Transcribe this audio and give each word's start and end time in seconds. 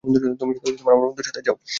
তুমি 0.39 0.53
শুধু 0.59 0.81
আমার 0.85 0.97
বন্ধুর 1.01 1.27
সাথে 1.27 1.41
যাও। 1.45 1.57